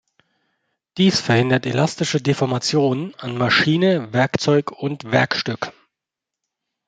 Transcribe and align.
Dies 0.97 1.21
verhindert 1.21 1.67
elastische 1.67 2.19
Deformationen 2.23 3.13
an 3.19 3.37
Maschine, 3.37 4.11
Werkzeug 4.13 4.71
und 4.71 5.11
Werkstück. 5.11 5.73